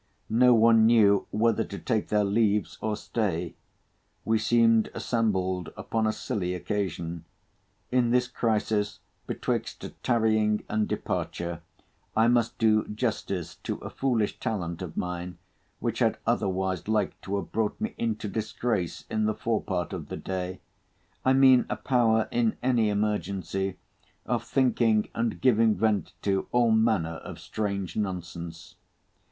[0.31, 3.53] No one knew whether to take their leaves or stay.
[4.25, 7.23] We seemed assembled upon a silly occasion.
[7.91, 11.61] In this crisis, betwixt tarrying and departure,
[12.17, 15.37] I must do justice to a foolish talent of mine,
[15.79, 20.07] which had otherwise like to have brought me into disgrace in the fore part of
[20.09, 20.61] the day;
[21.23, 23.77] I mean a power, in any emergency,
[24.25, 28.73] of thinking and giving vent to all manner of strange nonsense.